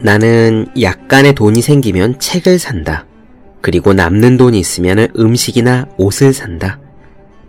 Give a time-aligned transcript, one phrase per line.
[0.00, 3.06] 나는 약간의 돈이 생기면 책을 산다.
[3.60, 6.78] 그리고 남는 돈이 있으면 음식이나 옷을 산다.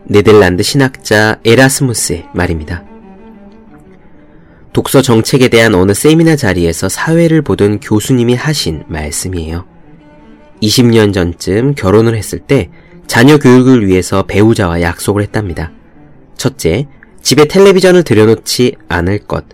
[0.05, 2.83] 네덜란드 신학자 에라스무스의 말입니다.
[4.73, 9.66] 독서 정책에 대한 어느 세미나 자리에서 사회를 보던 교수님이 하신 말씀이에요.
[10.61, 12.70] 20년 전쯤 결혼을 했을 때
[13.07, 15.71] 자녀 교육을 위해서 배우자와 약속을 했답니다.
[16.37, 16.87] 첫째,
[17.21, 19.45] 집에 텔레비전을 들여놓지 않을 것.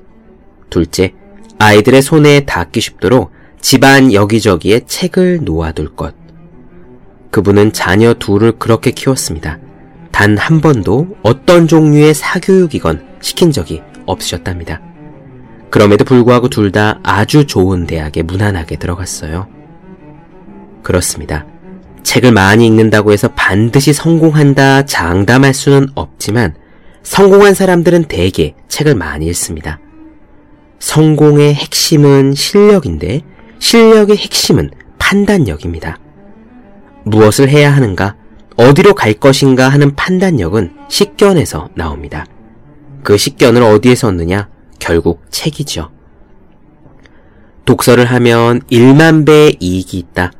[0.69, 1.13] 둘째,
[1.59, 6.13] 아이들의 손에 닿기 쉽도록 집안 여기저기에 책을 놓아둘 것.
[7.31, 9.59] 그분은 자녀 둘을 그렇게 키웠습니다.
[10.11, 14.81] 단 한 번도 어떤 종류의 사교육이건 시킨 적이 없으셨답니다.
[15.69, 19.47] 그럼에도 불구하고 둘 다 아주 좋은 대학에 무난하게 들어갔어요.
[20.83, 21.45] 그렇습니다.
[22.03, 26.53] 책을 많이 읽는다고 해서 반드시 성공한다 장담할 수는 없지만
[27.03, 29.79] 성공한 사람들은 대개 책을 많이 읽습니다.
[30.85, 33.21] 성공의 핵심은 실력인데
[33.57, 34.69] 실력의 핵심은
[34.99, 35.97] 판단력입니다.
[37.05, 38.15] 무엇을 해야 하는가,
[38.55, 42.27] 어디로 갈 것인가 하는 판단력은 식견에서 나옵니다.
[43.01, 44.47] 그 식견을 어디에서 얻느냐?
[44.77, 45.89] 결국 책이죠.
[47.65, 50.31] 독서를 하면 1만 배의 이익이 있다.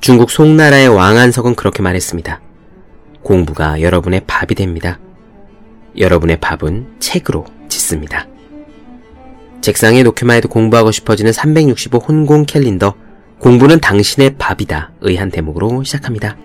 [0.00, 2.40] 중국 송나라의 왕안석은 그렇게 말했습니다.
[3.24, 5.00] 공부가 여러분의 밥이 됩니다.
[5.98, 8.28] 여러분의 밥은 책으로 짓습니다.
[9.68, 12.94] 책상에 놓기만 해도 공부하고 싶어지는 365 혼공 캘린더
[13.38, 16.38] 공부는 당신의 밥이다 의한 대목으로 시작합니다.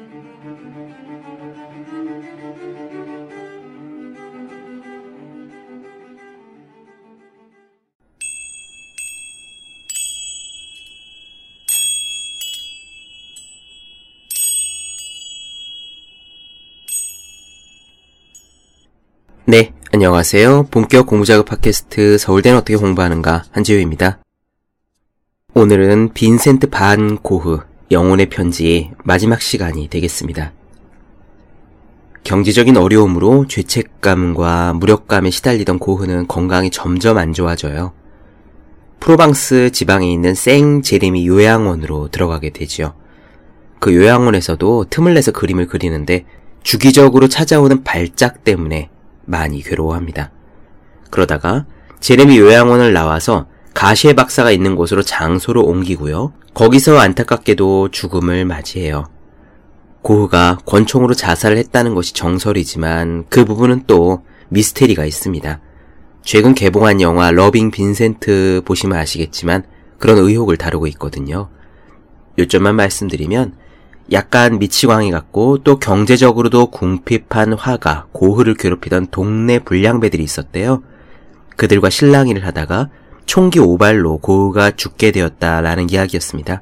[19.45, 20.69] 네, 안녕하세요.
[20.71, 24.17] 본격 공부작업 팟캐스트 서울대는 어떻게 공부하는가 한지우입니다.
[25.53, 27.59] 오늘은 빈센트 반 고흐
[27.91, 30.51] 영혼의 편지 마지막 시간이 되겠습니다.
[32.23, 37.93] 경제적인 어려움으로 죄책감과 무력감에 시달리던 고흐는 건강이 점점 안 좋아져요.
[38.99, 42.95] 프로방스 지방에 있는 생 제레미 요양원으로 들어가게 되지요.
[43.77, 46.25] 그 요양원에서도 틈을 내서 그림을 그리는데
[46.63, 48.89] 주기적으로 찾아오는 발작 때문에
[49.25, 50.31] 많이 괴로워합니다.
[51.09, 51.65] 그러다가
[51.99, 56.33] 제레미 요양원을 나와서 가시의 박사가 있는 곳으로 장소로 옮기고요.
[56.53, 59.05] 거기서 안타깝게도 죽음을 맞이해요.
[60.01, 65.59] 고흐가 권총으로 자살을 했다는 것이 정설이지만 그 부분은 또 미스테리가 있습니다.
[66.21, 69.63] 최근 개봉한 영화 러빙 빈센트 보시면 아시겠지만
[69.97, 71.49] 그런 의혹을 다루고 있거든요.
[72.37, 73.53] 요점만 말씀드리면
[74.11, 80.83] 약간 미치광이 같고 또 경제적으로도 궁핍한 화가 고흐를 괴롭히던 동네 불량배들이 있었대요.
[81.55, 82.89] 그들과 실랑이를 하다가
[83.25, 86.61] 총기 오발로 고흐가 죽게 되었다라는 이야기였습니다.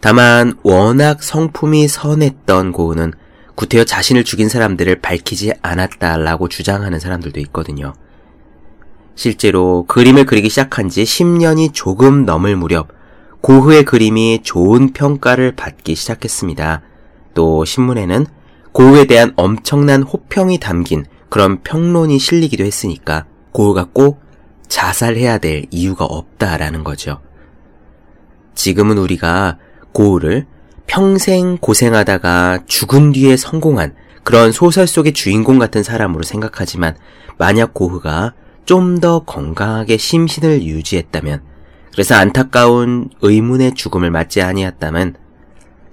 [0.00, 3.12] 다만 워낙 성품이 선했던 고흐는
[3.56, 7.94] 구태여 자신을 죽인 사람들을 밝히지 않았다라고 주장하는 사람들도 있거든요.
[9.14, 12.88] 실제로 그림을 그리기 시작한 지 10년이 조금 넘을 무렵
[13.40, 16.82] 고흐의 그림이 좋은 평가를 받기 시작했습니다.
[17.34, 18.26] 또 신문에는
[18.72, 24.20] 고흐에 대한 엄청난 호평이 담긴 그런 평론이 실리기도 했으니까 고흐가 꼭
[24.68, 27.20] 자살해야 될 이유가 없다라는 거죠.
[28.54, 29.58] 지금은 우리가
[29.92, 30.46] 고흐를
[30.86, 36.96] 평생 고생하다가 죽은 뒤에 성공한 그런 소설 속의 주인공 같은 사람으로 생각하지만
[37.38, 41.42] 만약 고흐가 좀 더 건강하게 심신을 유지했다면
[41.96, 45.16] 그래서 안타까운 의문의 죽음을 맞지 아니었다면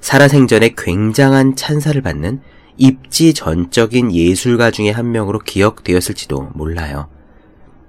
[0.01, 2.41] 살아생전에 굉장한 찬사를 받는
[2.75, 7.07] 입지 전적인 예술가 중의 한 명으로 기억되었을지도 몰라요.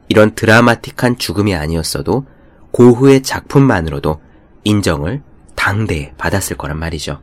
[0.07, 2.25] 이런 드라마틱한 죽음이 아니었어도
[2.71, 4.21] 고흐의 작품만으로도
[4.63, 5.25] 인정을
[5.57, 7.21] 당대에 받았을 거란 말이죠.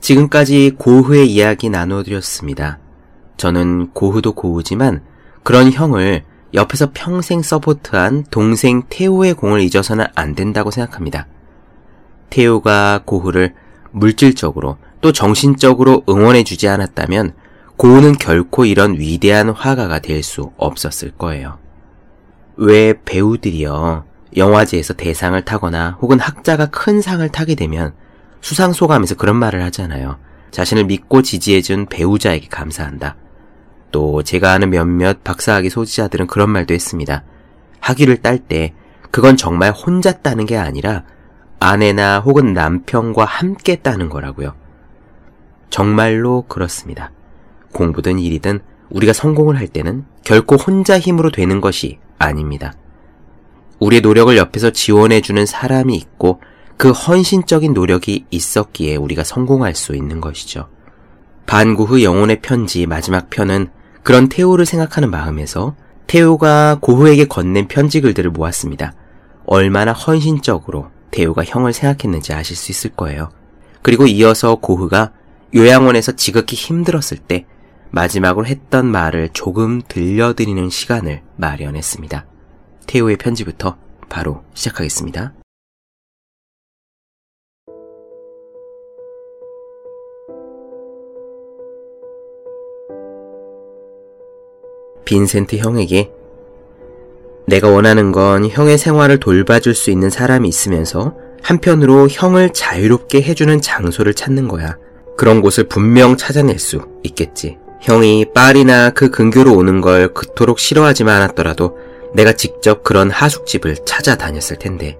[0.00, 2.78] 지금까지 고흐의 이야기 나눠드렸습니다.
[3.36, 5.02] 저는 고흐도 고흐지만
[5.42, 6.24] 그런 형을
[6.54, 11.26] 옆에서 평생 서포트한 동생 태우의 공을 잊어서는 안 된다고 생각합니다.
[12.30, 13.54] 태우가 고흐를
[13.90, 17.34] 물질적으로 또 정신적으로 응원해주지 않았다면
[17.76, 21.58] 고흐는 결코 이런 위대한 화가가 될 수 없었을 거예요.
[22.56, 24.04] 왜 배우들이요,
[24.36, 27.92] 영화제에서 대상을 타거나 혹은 학자가 큰 상을 타게 되면
[28.40, 30.18] 수상 소감에서 그런 말을 하잖아요.
[30.52, 33.16] 자신을 믿고 지지해준 배우자에게 감사한다.
[33.94, 37.22] 또 제가 아는 몇몇 박사학위 소지자들은 그런 말도 했습니다.
[37.78, 38.74] 학위를 딸 때
[39.12, 41.04] 그건 정말 혼자 따는 게 아니라
[41.60, 44.56] 아내나 혹은 남편과 함께 따는 거라고요.
[45.70, 47.12] 정말로 그렇습니다.
[47.72, 48.58] 공부든 일이든
[48.90, 52.72] 우리가 성공을 할 때는 결코 혼자 힘으로 되는 것이 아닙니다.
[53.78, 56.40] 우리의 노력을 옆에서 지원해주는 사람이 있고
[56.76, 60.68] 그 헌신적인 노력이 있었기에 우리가 성공할 수 있는 것이죠.
[61.46, 63.68] 반고흐 영혼의 편지 마지막 편은
[64.04, 65.74] 그런 태호를 생각하는 마음에서
[66.06, 68.92] 태호가 고흐에게 건넨 편지 글들을 모았습니다.
[69.46, 73.30] 얼마나 헌신적으로 태호가 형을 생각했는지 아실 수 있을 거예요.
[73.82, 75.12] 그리고 이어서 고흐가
[75.54, 77.46] 요양원에서 지극히 힘들었을 때
[77.90, 82.26] 마지막으로 했던 말을 조금 들려드리는 시간을 마련했습니다.
[82.86, 83.76] 태호의 편지부터
[84.08, 85.32] 바로 시작하겠습니다.
[95.04, 96.10] 빈센트 형에게
[97.46, 104.14] 내가 원하는 건 형의 생활을 돌봐줄 수 있는 사람이 있으면서 한편으로 형을 자유롭게 해주는 장소를
[104.14, 104.78] 찾는 거야.
[105.16, 107.58] 그런 곳을 분명 찾아낼 수 있겠지.
[107.82, 111.76] 형이 파리나 그 근교로 오는 걸 그토록 싫어하지만 않았더라도
[112.14, 114.98] 내가 직접 그런 하숙집을 찾아다녔을 텐데.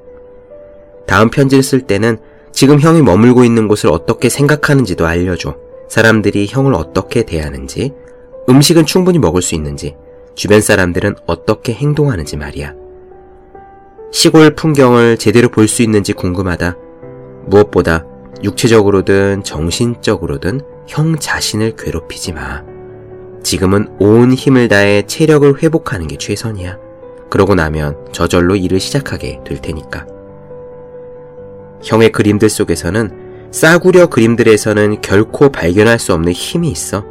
[1.07, 2.19] 다음 편지를 쓸 때는
[2.53, 5.57] 지금 형이 머물고 있는 곳을 어떻게 생각하는지도 알려줘.
[5.89, 7.93] 사람들이 형을 어떻게 대하는지,
[8.49, 9.97] 음식은 충분히 먹을 수 있는지,
[10.35, 12.75] 주변 사람들은 어떻게 행동하는지 말이야.
[14.13, 16.77] 시골 풍경을 제대로 볼 수 있는지 궁금하다.
[17.47, 18.05] 무엇보다
[18.43, 22.63] 육체적으로든 정신적으로든 형 자신을 괴롭히지 마.
[23.43, 26.79] 지금은 온 힘을 다해 체력을 회복하는 게 최선이야.
[27.31, 30.07] 그러고 나면 저절로 일을 시작하게 될 테니까.
[31.83, 37.05] 형의 그림들 속에서는 싸구려 그림들에서는 결코 발견할 수 없는 힘이 있어.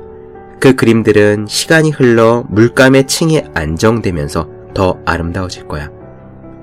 [0.64, 5.90] 그 그림들은 시간이 흘러 물감의 층이 안정되면서 더 아름다워질 거야.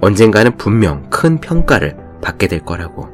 [0.01, 3.09] 언젠가는 분명 큰 평가를 받게 될 거라고.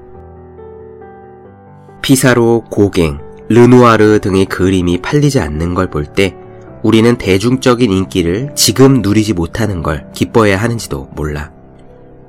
[2.03, 3.19] 피사로, 고갱,
[3.49, 6.37] 르누아르 등의 그림이 팔리지 않는 걸 볼 때
[6.85, 11.51] 우리는 대중적인 인기를 지금 누리지 못하는 걸 기뻐해야 하는지도 몰라.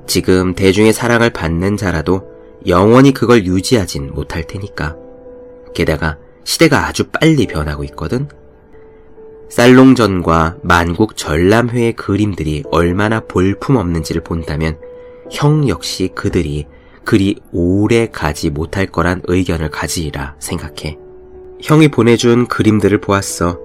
[0.08, 2.24] 지금 대중의 사랑을 받는 자라도
[2.66, 4.96] 영원히 그걸 유지하진 못할 테니까.
[5.76, 8.26] 게다가 시대가 아주 빨리 변하고 있거든.
[9.48, 14.78] 쌀롱전과 만국 전람회의 그림들이 얼마나 볼품없는지를 본다면
[15.30, 16.66] 형 역시 그들이
[17.04, 20.98] 그리 오래 가지 못할 거란 의견을 가지리라 생각해.
[21.62, 23.58] 형이 보내준 그림들을 보았어.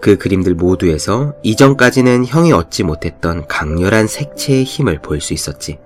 [0.00, 5.78] 그 그림들 모두에서 이전까지는 형이 얻지 못했던 강렬한 색채의 힘을 볼 수 있었지.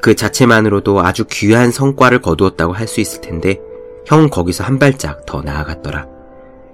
[0.00, 3.60] 그 자체만으로도 아주 귀한 성과를 거두었다고 할 수 있을 텐데
[4.06, 6.06] 형 거기서 한 발짝 더 나아갔더라.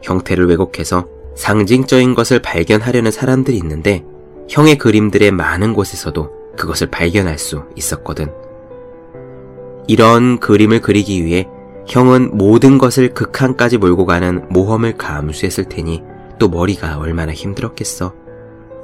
[0.03, 4.04] 형태를 왜곡해서 상징적인 것을 발견하려는 사람들이 있는데
[4.48, 8.32] 형의 그림들의 많은 곳에서도 그것을 발견할 수 있었거든.
[9.86, 11.46] 이런 그림을 그리기 위해
[11.86, 16.02] 형은 모든 것을 극한까지 몰고 가는 모험을 감수했을 테니
[16.38, 18.12] 또 머리가 얼마나 힘들었겠어.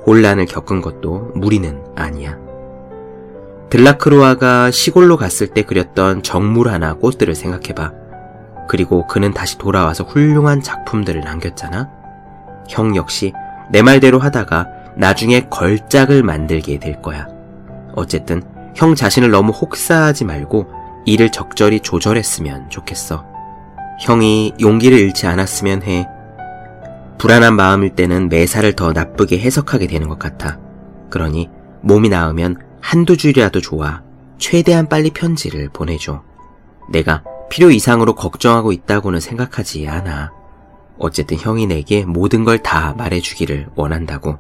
[0.07, 2.39] 혼란을 겪은 것도 무리는 아니야.
[3.71, 7.93] 들라크루아가 시골로 갔을 때 그렸던 정물 하나 꽃들을 생각해봐.
[8.69, 12.02] 그리고 그는 다시 돌아와서 훌륭한 작품들을 남겼잖아.
[12.69, 13.33] 형 역시
[13.71, 17.27] 내 말대로 하다가 나중에 걸작을 만들게 될 거야.
[17.95, 18.43] 어쨌든
[18.75, 20.67] 형 자신을 너무 혹사하지 말고
[21.05, 23.27] 일을 적절히 조절했으면 좋겠어.
[24.01, 26.09] 형이 용기를 잃지 않았으면 해.
[27.19, 30.59] 불안한 마음일 때는 매사를 더 나쁘게 해석하게 되는 것 같아.
[31.11, 31.51] 그러니
[31.83, 34.03] 몸이 나으면 한두 줄이라도 좋아.
[34.39, 36.23] 최대한 빨리 편지를 보내줘.
[36.91, 40.33] 내가 필요 이상으로 걱정하고 있다고는 생각하지 않아.
[41.03, 44.39] 어쨌든 형이 내게 모든 걸 다 말해주기를 원한다고.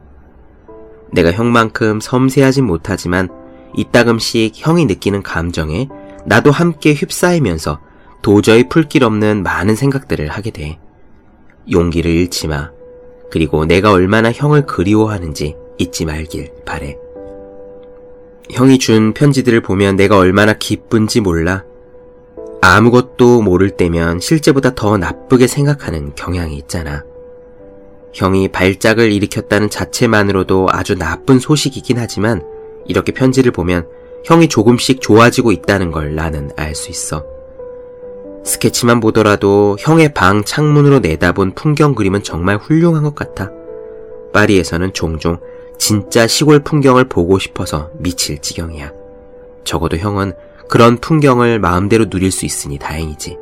[1.10, 3.28] 내가 형만큼 섬세하진 못하지만
[3.76, 5.88] 이따금씩 형이 느끼는 감정에
[6.24, 7.80] 나도 함께 휩싸이면서
[8.22, 10.78] 도저히 풀 길 없는 많은 생각들을 하게 돼.
[11.70, 12.70] 용기를 잃지 마.
[13.30, 16.96] 그리고 내가 얼마나 형을 그리워하는지 잊지 말길 바래.
[18.52, 21.64] 형이 준 편지들을 보면 내가 얼마나 기쁜지 몰라.
[22.64, 27.04] 아무것도 모를 때면 실제보다 더 나쁘게 생각하는 경향이 있잖아.
[28.14, 32.46] 형이 발작을 일으켰다는 자체만으로도 아주 나쁜 소식이긴 하지만
[32.86, 33.88] 이렇게 편지를 보면
[34.24, 37.24] 형이 조금씩 좋아지고 있다는 걸 나는 알 수 있어.
[38.44, 43.50] 스케치만 보더라도 형의 방 창문으로 내다본 풍경 그림은 정말 훌륭한 것 같아.
[44.32, 45.38] 파리에서는 종종
[45.78, 48.92] 진짜 시골 풍경을 보고 싶어서 미칠 지경이야.
[49.64, 50.34] 적어도 형은
[50.68, 53.36] 그런 풍경을 마음대로 누릴 수 있으니 다행이지.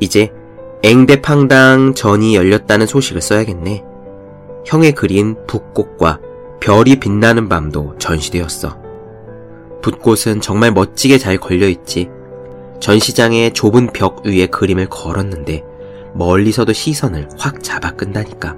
[0.00, 0.30] 이제
[0.82, 3.84] 앵대팡당 전이 열렸다는 소식을 써야겠네.
[4.64, 6.20] 형의 그린 붓꽃과
[6.60, 8.78] 별이 빛나는 밤도 전시되었어.
[9.82, 12.10] 붓꽃은 정말 멋지게 잘 걸려있지.
[12.80, 15.64] 전시장의 좁은 벽 위에 그림을 걸었는데
[16.14, 18.56] 멀리서도 시선을 확 잡아 끈다니까.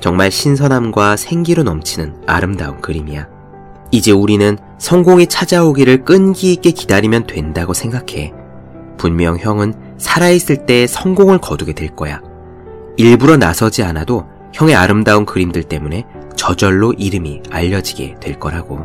[0.00, 3.28] 정말 신선함과 생기로 넘치는 아름다운 그림이야.
[3.90, 8.32] 이제 우리는 성공이 찾아오기를 끈기 있게 기다리면 된다고 생각해.
[8.98, 12.20] 분명 형은 살아있을 때 성공을 거두게 될 거야.
[12.96, 16.04] 일부러 나서지 않아도 형의 아름다운 그림들 때문에
[16.36, 18.80] 저절로 이름이 알려지게 될 거라고.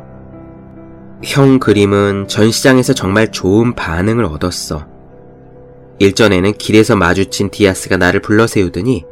[1.23, 4.87] 형 그림은 전시장에서 정말 좋은 반응을 얻었어.
[5.99, 9.05] 일전에는 길에서 마주친 디아스가 나를 불러 세우더니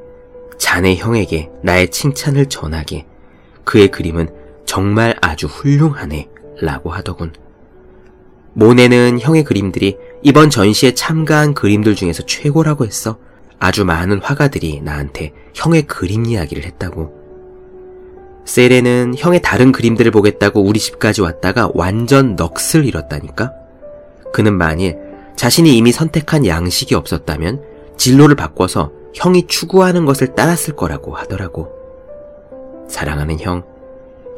[0.57, 3.05] 자네 형에게 나의 칭찬을 전하게
[3.63, 4.29] 그의 그림은
[4.65, 6.27] 정말 아주 훌륭하네
[6.61, 7.33] 라고 하더군.
[8.53, 13.17] 모네는 형의 그림들이 이번 전시에 참가한 그림들 중에서 최고라고 했어.
[13.59, 17.19] 아주 많은 화가들이 나한테 형의 그림 이야기를 했다고.
[18.45, 23.53] 세레는 형의 다른 그림들을 보겠다고 우리 집까지 왔다가 완전 넋을 잃었다니까?
[24.33, 24.97] 그는 만일
[25.35, 27.61] 자신이 이미 선택한 양식이 없었다면
[27.97, 31.69] 진로를 바꿔서 형이 추구하는 것을 따랐을 거라고 하더라고.
[32.87, 33.63] 사랑하는 형,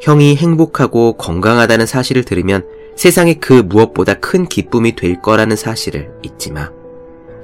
[0.02, 2.66] 형이 행복하고 건강하다는 사실을 들으면
[2.96, 6.72] 세상에 그 무엇보다 큰 기쁨이 될 거라는 사실을 잊지 마.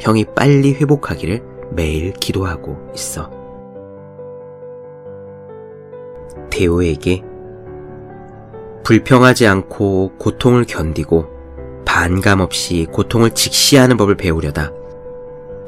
[0.01, 3.31] 형이 빨리 회복하기를 매일 기도하고 있어.
[6.51, 7.23] 데오에게
[8.83, 11.27] 불평하지 않고 고통을 견디고
[11.85, 14.73] 반감 없이 고통을 직시하는 법을 배우려다.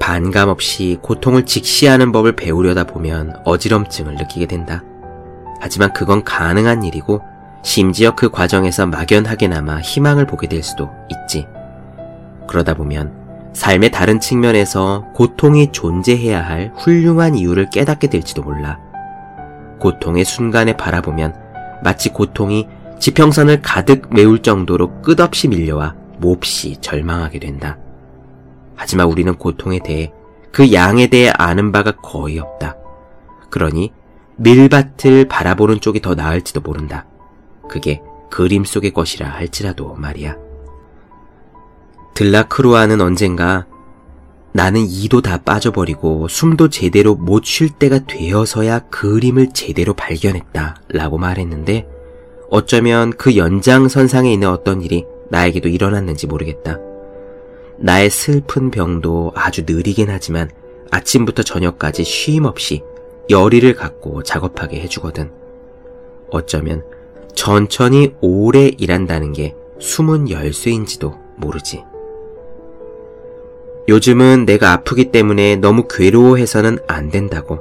[0.01, 4.83] 반감 없이 고통을 직시하는 법을 배우려다 보면 어지럼증을 느끼게 된다.
[5.61, 7.23] 하지만 그건 가능한 일이고
[7.63, 11.47] 심지어 그 과정에서 막연하게나마 희망을 보게 될 수도 있지.
[12.49, 13.13] 그러다 보면
[13.53, 18.79] 삶의 다른 측면에서 고통이 존재해야 할 훌륭한 이유를 깨닫게 될지도 몰라.
[19.79, 21.35] 고통의 순간에 바라보면
[21.83, 27.79] 마치 고통이 지평선을 가득 메울 정도로 끝없이 밀려와 몹시 절망하게 된다.
[28.77, 30.13] 하지만 우리는 고통에 대해
[30.53, 32.77] 그 양에 대해 아는 바가 거의 없다.
[33.51, 33.93] 그러니
[34.41, 37.07] 밀밭을 바라보는 쪽이 더 나을지도 모른다.
[37.69, 40.37] 그게 그림 속의 것이라 할지라도 말이야.
[42.15, 43.67] 들라크루아는 언젠가
[44.53, 51.87] 나는 이도 다 빠져버리고 숨도 제대로 못 쉴 때가 되어서야 그림을 제대로 발견했다 라고 말했는데
[52.51, 56.79] 어쩌면 그 연장선상에 있는 어떤 일이 나에게도 일어났는지 모르겠다.
[57.79, 60.51] 나의 슬픈 병도 아주 느리긴 하지만
[60.91, 62.83] 아침부터 저녁까지 쉼 없이
[63.31, 65.31] 열의를 갖고 작업하게 해주거든.
[66.31, 66.85] 어쩌면
[67.35, 71.85] 천천히 오래 일한다는 게 숨은 열쇠인지도 모르지.
[73.89, 77.59] 요즘은 내가 아프기 때문에 너무 괴로워해서는 안 된다고.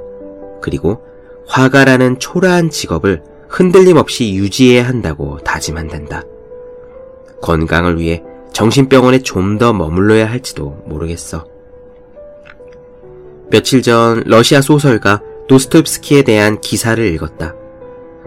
[0.60, 1.02] 그리고
[1.46, 6.22] 화가라는 초라한 직업을 흔들림 없이 유지해야 한다고 다짐한단다.
[7.42, 8.22] 건강을 위해
[8.52, 11.46] 정신병원에 좀 더 머물러야 할지도 모르겠어.
[13.50, 17.56] 며칠 전 러시아 소설가 도스토옙스키에 대한 기사를 읽었다.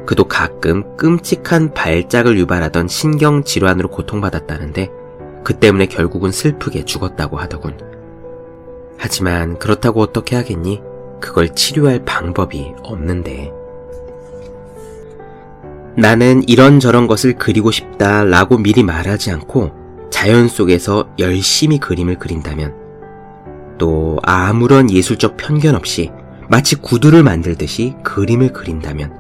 [0.06, 4.90] 그도 가끔 끔찍한 발작을 유발하던 신경질환으로 고통받았다는데
[5.46, 7.78] 그 때문에 결국은 슬프게 죽었다고 하더군.
[8.98, 10.82] 하지만 그렇다고 어떻게 하겠니?
[11.22, 13.54] 그걸 치료할 방법이 없는데.
[15.96, 19.72] 나는 이런저런 것을 그리고 싶다 라고 미리 말하지 않고
[20.10, 26.12] 자연 속에서 열심히 그림을 그린다면 또 아무런 예술적 편견 없이
[26.50, 29.14] 마치 구두를 만들듯이 그림을 그린다면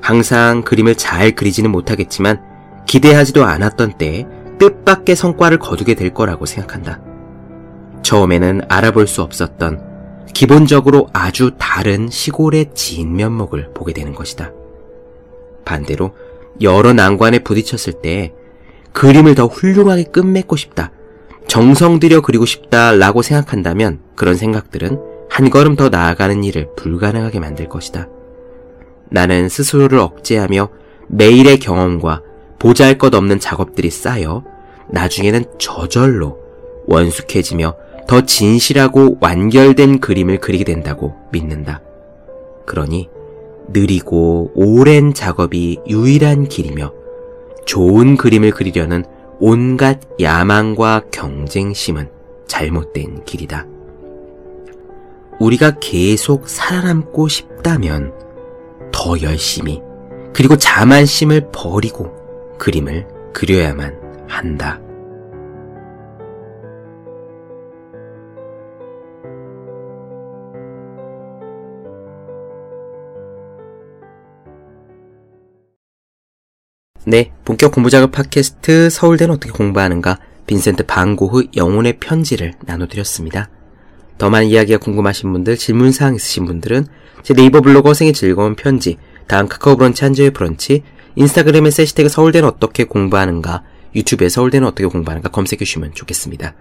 [0.00, 2.40] 항상 그림을 잘 그리지는 못하겠지만
[2.86, 4.26] 기대하지도 않았던 때에
[4.58, 7.00] 뜻밖의 성과를 거두게 될 거라고 생각한다.
[8.02, 14.52] 처음에는 알아볼 수 없었던 기본적으로 아주 다른 시골의 진 면목을 보게 되는 것이다.
[15.64, 16.14] 반대로
[16.62, 18.32] 여러 난관에 부딪혔을 때
[18.92, 20.92] 그림을 더 훌륭하게 끝맺고 싶다.
[21.48, 27.68] 정성 들여 그리고 싶다 라고 생각한다면 그런 생각들은 한 걸음 더 나아가는 일을 불가능하게 만들
[27.68, 28.08] 것이다.
[29.10, 30.70] 나는 스스로를 억제하며
[31.08, 32.22] 매일의 경험과
[32.58, 34.44] 보잘 것 없는 작업들이 쌓여
[34.88, 36.38] 나중에는 저절로
[36.86, 37.76] 원숙해지며
[38.08, 41.82] 더 진실하고 완결된 그림을 그리게 된다고 믿는다.
[42.64, 43.10] 그러니
[43.68, 46.94] 느리고 오랜 작업이 유일한 길이며
[47.66, 49.04] 좋은 그림을 그리려는
[49.38, 52.08] 온갖 야망과 경쟁심은
[52.46, 53.66] 잘못된 길이다.
[55.40, 58.12] 우리가 계속 살아남고 싶다면
[58.92, 59.82] 더 열심히
[60.32, 62.14] 그리고 자만심을 버리고
[62.58, 64.80] 그림을 그려야만 한다.
[77.08, 83.48] 네, 본격 공부 작업 팟캐스트 서울대는 어떻게 공부하는가 빈센트 반고흐 영혼의 편지를 나눠드렸습니다.
[84.18, 86.86] 더 많은 이야기가 궁금하신 분들, 질문사항 있으신 분들은
[87.22, 88.96] 제 네이버 블로그 생의 즐거운 편지,
[89.26, 90.82] 다음 카카오 브런치 한주의 브런치,
[91.16, 93.62] 인스타그램에서 해시태그 서울대는 어떻게 공부하는가,
[93.94, 96.54] 유튜브에 서울대는 어떻게 공부하는가 검색해 주시면 좋겠습니다.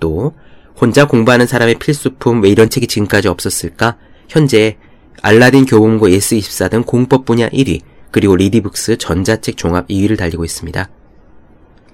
[0.00, 0.34] 또
[0.80, 3.96] 혼자 공부하는 사람의 필수품 왜 이런 책이 지금까지 없었을까?
[4.28, 4.76] 현재
[5.22, 7.80] 알라딘 교보문고 예스24 등 공부법 분야 1위,
[8.10, 10.88] 그리고 리디북스 전자책 종합 2위를 달리고 있습니다.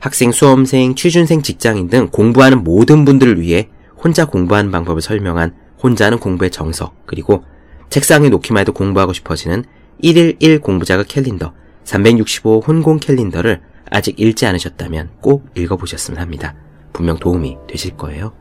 [0.01, 3.69] 학생, 수험생, 취준생, 직장인 등 공부하는 모든 분들을 위해
[4.03, 7.45] 혼자 공부하는 방법을 설명한 혼자 하는 공부의 정석, 그리고
[7.89, 9.65] 책상에 놓기만 해도 공부하고 싶어지는
[10.03, 11.53] 1일 1 공부자극 캘린더,
[11.85, 16.55] 365 혼공 캘린더를 아직 읽지 않으셨다면 꼭 읽어보셨으면 합니다.
[16.93, 18.33] 분명 도움이 되실 거예요.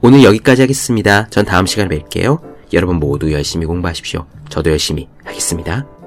[0.00, 1.26] 오늘 여기까지 하겠습니다.
[1.28, 2.40] 전 다음 시간에 뵐게요.
[2.72, 4.26] 여러분 모두 열심히 공부하십시오.
[4.48, 6.01] 저도 열심히 하겠습니다.